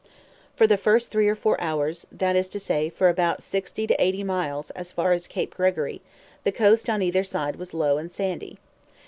[0.55, 3.93] For the first three or four hours that is to say, for about sixty to
[4.03, 6.01] eighty miles, as far as Cape Gregory
[6.43, 8.57] the coast on either side was low and sandy.